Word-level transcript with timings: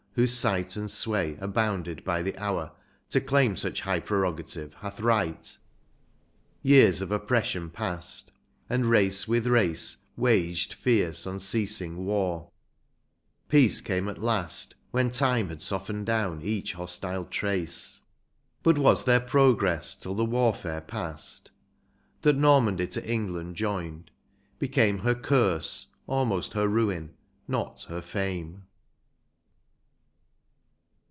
Whose 0.15 0.33
sight 0.37 0.75
and 0.75 0.91
sway 0.91 1.37
are 1.39 1.47
bounded 1.47 2.03
by 2.03 2.21
the 2.21 2.37
hour, 2.37 2.73
To 3.11 3.21
claim 3.21 3.55
such 3.55 3.79
high 3.79 4.01
prerogative 4.01 4.73
hath 4.73 4.99
right: 4.99 5.57
Years 6.61 7.01
of 7.01 7.13
oppression 7.13 7.69
passed, 7.69 8.33
and 8.69 8.87
race 8.87 9.25
with 9.25 9.47
race 9.47 9.99
Waged 10.17 10.73
fierce, 10.73 11.25
unceasing 11.25 12.03
war; 12.05 12.51
peace 13.47 13.79
came 13.79 14.09
at 14.09 14.21
last, 14.21 14.75
When 14.91 15.11
time 15.11 15.47
had 15.47 15.61
softened 15.61 16.07
down 16.07 16.41
each 16.41 16.73
hostile 16.73 17.23
trace,— 17.23 18.01
But 18.63 18.77
was 18.77 19.05
there 19.05 19.21
progress 19.21 19.95
till 19.95 20.15
the 20.15 20.25
warfare 20.25 20.81
passed? 20.81 21.51
That 22.23 22.35
Normandy 22.35 22.87
to 22.87 23.09
England 23.09 23.55
joined, 23.55 24.11
became 24.59 24.97
Her 24.99 25.15
curse, 25.15 25.87
almost 26.05 26.51
her 26.51 26.67
ruin, 26.67 27.13
not 27.47 27.83
her 27.83 28.01
fame. 28.01 28.63